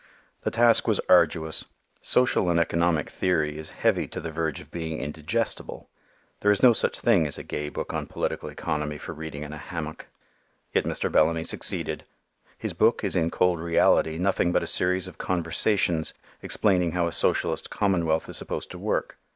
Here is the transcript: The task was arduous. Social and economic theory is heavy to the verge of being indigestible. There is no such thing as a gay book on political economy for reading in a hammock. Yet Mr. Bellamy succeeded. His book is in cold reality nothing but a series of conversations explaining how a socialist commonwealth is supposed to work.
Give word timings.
The 0.41 0.49
task 0.49 0.87
was 0.87 0.99
arduous. 1.09 1.63
Social 2.01 2.49
and 2.49 2.59
economic 2.59 3.07
theory 3.07 3.59
is 3.59 3.69
heavy 3.69 4.07
to 4.07 4.19
the 4.19 4.31
verge 4.31 4.59
of 4.59 4.71
being 4.71 4.99
indigestible. 4.99 5.89
There 6.39 6.49
is 6.49 6.63
no 6.63 6.73
such 6.73 6.99
thing 6.99 7.27
as 7.27 7.37
a 7.37 7.43
gay 7.43 7.69
book 7.69 7.93
on 7.93 8.07
political 8.07 8.49
economy 8.49 8.97
for 8.97 9.13
reading 9.13 9.43
in 9.43 9.53
a 9.53 9.59
hammock. 9.59 10.07
Yet 10.73 10.85
Mr. 10.85 11.11
Bellamy 11.11 11.43
succeeded. 11.43 12.03
His 12.57 12.73
book 12.73 13.03
is 13.03 13.15
in 13.15 13.29
cold 13.29 13.59
reality 13.59 14.17
nothing 14.17 14.51
but 14.51 14.63
a 14.63 14.65
series 14.65 15.07
of 15.07 15.19
conversations 15.19 16.15
explaining 16.41 16.93
how 16.93 17.05
a 17.05 17.11
socialist 17.11 17.69
commonwealth 17.69 18.27
is 18.27 18.37
supposed 18.37 18.71
to 18.71 18.79
work. 18.79 19.19